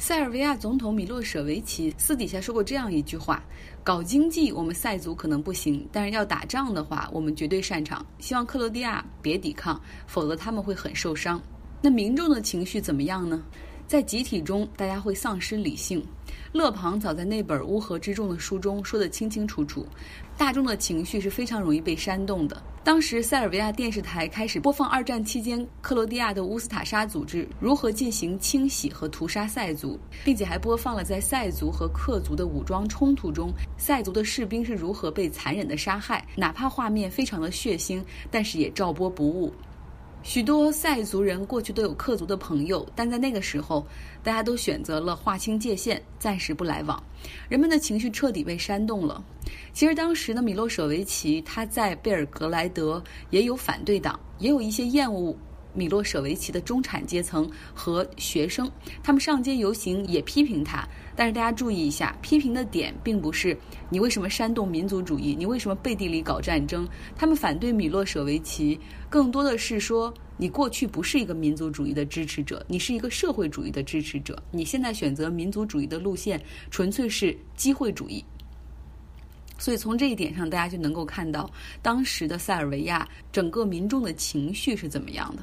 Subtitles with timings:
[0.00, 3.42] 塞尔维亚总统米洛舍维奇私底下说过这样一句话
[3.82, 8.06] ：“搞经济，我们塞族可能不行，但是要打仗的话，我们绝对擅长。
[8.20, 11.42] 希望克罗地亚别抵抗，否则他们会很受伤。”
[11.82, 13.42] 那民众的情绪怎么样呢？
[13.88, 16.00] 在集体中，大家会丧失理性。
[16.52, 19.86] 勒庞早在那本《乌合之众》的书中说得清清楚楚，
[20.36, 22.62] 大众的情绪是非常容易被煽动的。
[22.82, 36.26] 当时，塞尔维亚电视台开始播放二战期间克罗地亚的乌斯塔沙组织如何进行清洗和屠杀塞族，并且还播放了在塞族和克族的武装冲突中，塞族的士兵是如何被残忍的杀害。
[36.34, 39.52] 哪怕画面非常的血腥，但是也照播不误。
[40.22, 43.86] 许多塞族人过去都有克族的朋友，但在那个时候，
[44.22, 47.02] 大家都选择了划清界限，暂时不来往。
[47.48, 49.24] 人们的情绪彻底被煽动了。
[49.72, 55.34] 其实当时呢，米洛舍维奇他在贝尔格莱德也有反对党，也有一些厌恶。
[55.78, 58.68] 米洛舍维奇的中产阶层和学生，
[59.00, 60.84] 他们上街游行也批评他。
[61.14, 63.56] 但是大家注意一下，批评的点并不是
[63.88, 66.86] 你为什么煽动民族主义，你为什么背地里搞战争。
[67.14, 74.36] 他们反对米洛舍维奇，更多的是说你过去不是一个民族主义的支持者，你是一个社会主义的支持者。
[74.50, 76.42] 你现在选择民族主义的路线，
[76.72, 78.24] 纯粹是机会主义。
[79.60, 81.50] 所以从这一点上，大家就能够看到
[81.82, 85.42] 当时的塞尔维亚整个民众的情绪是怎么样的。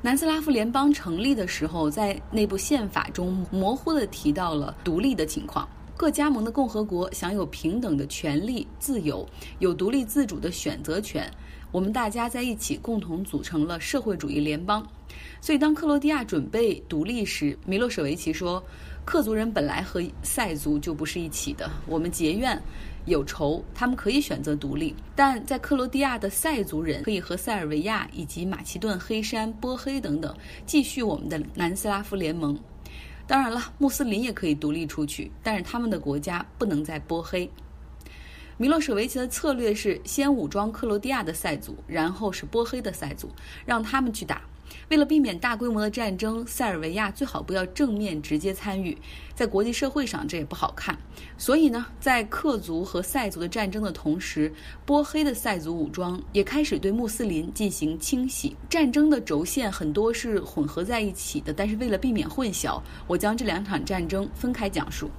[0.00, 5.68] 南斯拉夫联邦成立的时候，在内部宪法中模糊地提到了独立的情况。
[5.96, 11.28] 各加盟的共和国享有平等的权利、自由，有独立自主的选择权。
[11.72, 14.86] 我们大家在一起共同组成了社会主义联邦。
[15.40, 18.62] 所以，当克罗地亚准备独立时，米洛舍维奇说
[19.04, 22.56] ：“克族人本来和塞族就不是一起的，我们结怨。”
[23.08, 30.34] 有仇，他们可以选择独立，但在克罗地亚的塞族人可以和塞尔维亚以及马其顿、黑山、波黑等等
[30.64, 32.58] 继续我们的南斯拉夫联盟。
[33.26, 37.50] 当然了，穆斯林也可以独立出去，但是他们的国家不能在波黑。
[38.56, 43.30] 米洛舍维奇的策略是先武装克罗地亚的塞族，然后是波黑的塞族，
[43.64, 44.42] 让他们去打。
[44.88, 48.96] 为了避免大规模的战争，塞尔维亚最好不要正面直接参与，
[49.34, 50.96] 在国际社会上这也不好看。
[51.36, 54.52] 所以呢，在克族和塞族的战争的同时，
[54.86, 58.56] 波黑的塞族武装也开始对穆斯林进行清洗。
[58.68, 65.10] 战争的轴线很多是混合在一起的，但是为了避免混淆，我将这两场战争分开讲述。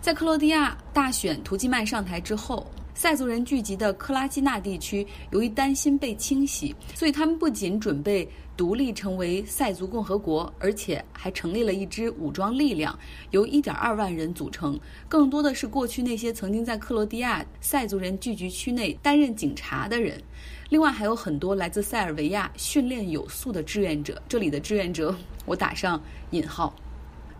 [0.00, 2.66] 在克罗地亚大选图基曼上台之后。
[2.98, 12.98] 塞族人聚集的克拉基纳地区，由于担心被清洗，所以他们不仅准备独立成为塞族共和国，而且还成立了一支武装力量，
[13.30, 14.76] 由1.2万人组成。
[15.08, 20.20] 更多的是过去那些曾经在克罗地亚塞族人聚集区内担任警察的人，
[20.68, 24.20] 另外还有很多来自塞尔维亚训练有素的志愿者。
[24.28, 25.14] 这里的志愿者，
[25.46, 26.74] 我打上引号。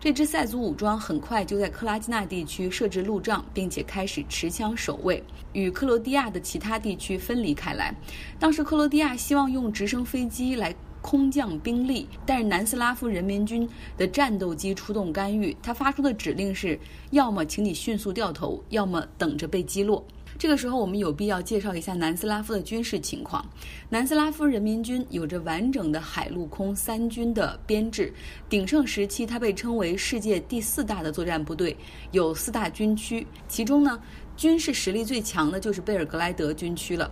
[0.01, 5.21] 这支塞族武装很快就在克拉基纳地区设置路障，并且开始持枪守卫，
[5.51, 7.93] 与克罗地亚的其他地区分离开来。
[8.39, 13.67] 当时克罗地亚希望用直升飞机来空降兵力，但是南斯拉夫人民军
[13.97, 16.79] 的战斗机出动干预，他发出的指令是：
[17.11, 20.01] 要么请你迅速掉头，要么等着被击落。
[20.37, 23.45] 这个时候，我们有必要介绍一下南斯拉夫的军事情况。
[23.89, 28.13] 南斯拉夫人民军有着完整的海陆空三军的编制，
[28.47, 31.75] 鼎盛时期，它被称为世界第四大的作战部队，
[32.11, 33.99] 有四大军区，其中呢，
[34.37, 37.11] 军事实力最强的就是贝尔格莱德军区了。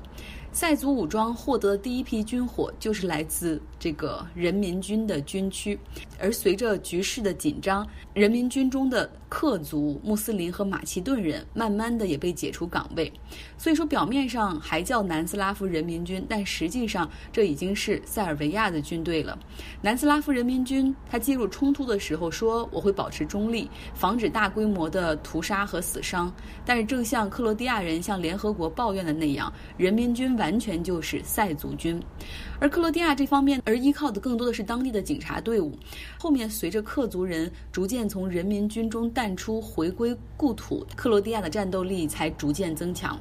[0.53, 5.77] 塞族武装获得的第一批军火就是来自这个人民军的军区，
[6.17, 7.85] 而随着局势的紧张，
[8.15, 13.13] 人民军中的克族、穆斯林和马其顿人慢慢的也被解除岗位。
[13.57, 19.37] 所以说，表面上还叫南斯拉夫人民军，但实际上这已经是塞尔维亚的军队了。
[19.79, 26.33] 南斯拉夫人民军他介入冲突的时候说：“我会保持中立，防止大规模的屠杀和死伤。”
[26.65, 30.47] 但是，正像克罗地亚人向联合国抱怨的那样，人民军完。
[30.47, 32.01] 完全就是塞族军，
[32.57, 35.77] 而克罗地亚这方面而依靠的更多的是当地的警察队伍。
[36.17, 43.17] 后面随着克族人逐渐从人民军中淡出，回归故土，克罗地亚的战斗力才逐渐增强。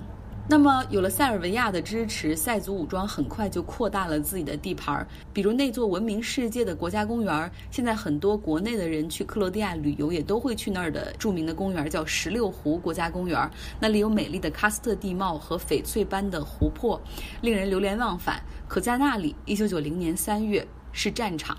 [0.46, 5.08] 那么，有了塞尔维亚的支持，塞族武装很快就扩大了自己的地盘。
[5.32, 13.50] 比如那座闻名世界的国家公园，现在很多国内的人去克罗地亚旅游也都会去那儿的著名的公园，叫十六湖国家公园。
[13.80, 17.00] 那里有美丽的喀斯特地貌和翡翠般的湖泊，
[17.40, 18.38] 令人流连忘返。
[18.68, 21.56] 可在那里，一九九零年三月是战场，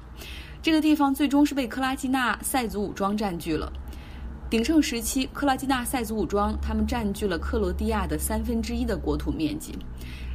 [0.61, 3.73] 这个地方最终是被克拉基纳塞族武装占据了。
[4.49, 9.77] 鼎盛时期，克拉基纳塞族武装他们占据了克罗地亚的三分之一的国土面积。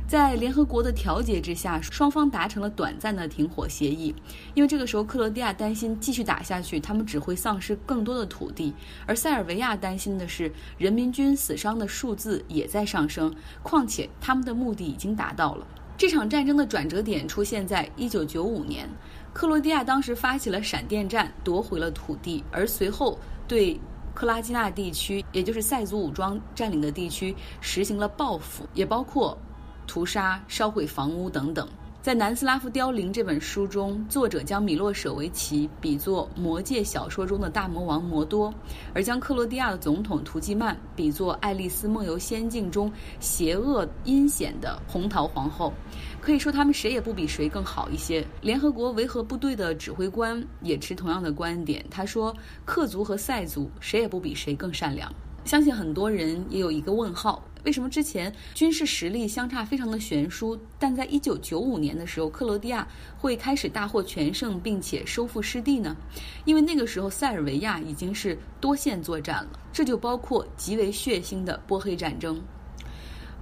[0.07, 4.15] 在联合国的调解之下，双方达成了短暂的停火协议。
[4.53, 8.75] 因为这个时候，克罗地亚担心继续打下去，他们只会丧失更多的土地；
[9.07, 13.35] 而塞尔维亚担心的是，人民军死伤的数字也在上升。
[13.63, 15.67] 况且，他们的目的已经达到了。
[15.97, 18.87] 这场战争的转折点出现在1995年，
[19.33, 23.19] 克罗地亚当时发起了闪电战，夺回了土地，而随后
[23.49, 23.81] 对
[24.15, 29.37] 克拉基纳地区，也就是塞族武装占领的地区，实行了报复，也包括。
[29.85, 31.69] 屠杀、烧毁房屋等等。
[32.03, 38.53] 在《南斯拉夫凋零》这本书中，作者将米洛舍维奇比作魔戒小说中的大魔王摩多，
[38.93, 42.91] 而将克罗地亚的总统图季曼比作《爱丽丝梦游仙境》中
[43.21, 45.73] 邪恶阴险的红桃皇后。
[46.21, 48.27] 可以说，他们谁也不比谁更好一些。
[48.41, 52.35] 联合国维和部队的指挥官也持同样的观点，他说
[52.67, 55.09] ：“克族和塞族谁也不比谁更善良。”
[55.45, 57.43] 相信很多人也有一个问号。
[57.65, 62.87] 为什么之前军事实力相差非常的悬殊，但在一九九五年的时候，克罗地亚
[63.17, 65.97] 会开始大获全胜，并且收复失地呢？
[66.45, 72.43] 因为那个时候塞尔维亚已经是多线作战了，这就包括极为血腥的波黑战争。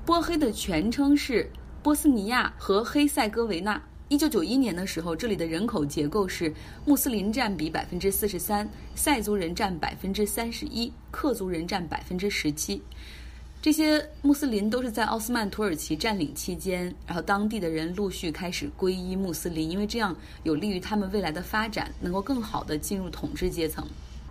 [0.05, 1.50] 波黑的全称是
[1.82, 3.81] 波斯尼亚和黑塞哥维那。
[4.10, 6.52] 一九九一年的时候，这里的人口结构是
[6.84, 12.82] 穆斯林占比百分之四十三，塞族人占百分之三十一，克族人占百分之十七。
[13.62, 23.86] 这些穆斯林都是在奥斯曼土耳其占领期间，然后当地的人陆续开始皈依穆斯林，因为这样有利于他们未来的发展，能够更好的进入统治阶层。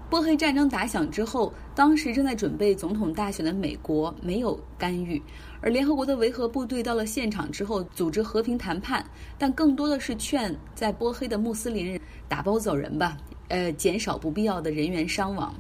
[0.10, 5.22] 波黑战争打响之后，当时正在准备总统大选的美国没有干预，
[5.62, 9.06] 而联合国的维和部队到了现场之后，组织和平谈判，
[9.38, 13.16] 但更多的是劝在波黑的穆斯林人打包走人吧，
[13.50, 15.54] 呃，减少不必要的人员伤亡。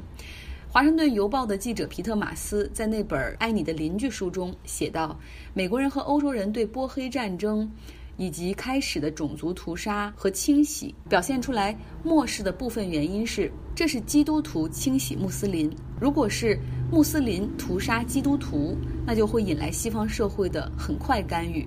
[0.71, 5.19] 华盛顿邮报的记者皮特马斯在那本《爱你的邻居》书中写道
[5.53, 7.71] ：“美国人和欧洲人对波黑战争
[8.19, 15.73] 以及开始的种族屠杀和清洗表现出来漠视的部分原因是，这是基督徒清洗穆斯林。
[16.01, 16.59] 如果是
[16.91, 18.75] 穆斯林屠杀基督徒，
[19.07, 21.65] 那就会引来西方社会的很快干预。”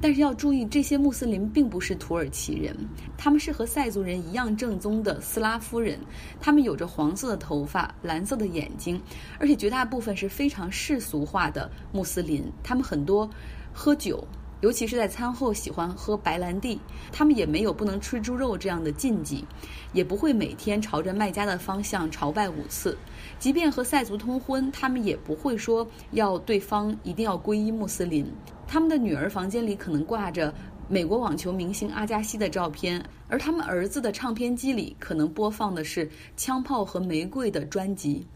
[0.00, 2.76] 但是要注意，这些穆斯林并不是土耳其人，
[3.16, 5.98] 他们是和塞族人一样正宗的斯拉夫人，
[6.40, 9.00] 他们有着黄色的头发、蓝色的眼睛，
[9.38, 12.44] 而且绝大部分是非常世俗化的穆斯林。
[12.62, 13.28] 他们很多
[13.72, 14.22] 喝酒，
[14.64, 16.80] 尤其是在餐后喜欢喝白兰地。
[17.12, 19.44] 他们也没有不能吃猪肉这样的禁忌，
[19.92, 22.96] 也不会每天朝着麦加的方向朝拜五次。
[23.38, 28.26] 即便和塞族通婚，他们也不会说要对方一定要皈依穆斯林。
[28.66, 30.52] 他们的女儿房间里可能挂着
[30.88, 38.26] 美国网球明星阿加西的照片，而他们儿子的唱片机里可能播放的是枪炮和玫瑰的专辑。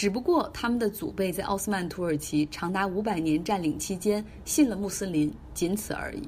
[0.00, 6.26] 只不过他们的祖辈在奥斯曼土耳其长达五百年占领期间信了穆斯林，仅此而已。